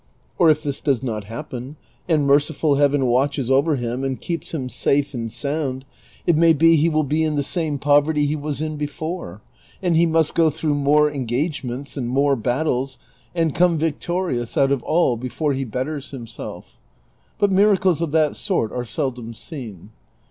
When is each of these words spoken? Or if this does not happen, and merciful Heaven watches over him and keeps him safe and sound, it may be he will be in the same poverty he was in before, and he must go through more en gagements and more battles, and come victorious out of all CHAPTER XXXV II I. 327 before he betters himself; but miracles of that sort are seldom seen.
Or 0.39 0.49
if 0.49 0.63
this 0.63 0.81
does 0.81 1.03
not 1.03 1.25
happen, 1.25 1.75
and 2.09 2.25
merciful 2.25 2.73
Heaven 2.73 3.05
watches 3.05 3.51
over 3.51 3.75
him 3.75 4.03
and 4.03 4.19
keeps 4.19 4.51
him 4.51 4.67
safe 4.67 5.13
and 5.13 5.31
sound, 5.31 5.85
it 6.25 6.35
may 6.35 6.53
be 6.53 6.75
he 6.75 6.89
will 6.89 7.03
be 7.03 7.23
in 7.23 7.35
the 7.35 7.43
same 7.43 7.77
poverty 7.77 8.25
he 8.25 8.35
was 8.35 8.61
in 8.61 8.77
before, 8.77 9.43
and 9.79 9.95
he 9.95 10.07
must 10.07 10.33
go 10.33 10.49
through 10.49 10.73
more 10.73 11.07
en 11.11 11.27
gagements 11.27 11.97
and 11.97 12.09
more 12.09 12.35
battles, 12.35 12.97
and 13.35 13.53
come 13.53 13.77
victorious 13.77 14.57
out 14.57 14.71
of 14.71 14.81
all 14.81 15.15
CHAPTER 15.17 15.27
XXXV 15.27 15.29
II 15.29 15.29
I. 15.29 15.29
327 15.29 15.29
before 15.29 15.53
he 15.53 15.65
betters 15.65 16.09
himself; 16.09 16.79
but 17.37 17.51
miracles 17.51 18.01
of 18.01 18.09
that 18.11 18.35
sort 18.35 18.71
are 18.71 18.83
seldom 18.83 19.35
seen. 19.35 19.91